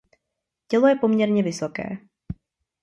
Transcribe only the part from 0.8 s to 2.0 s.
je poměrně vysoké.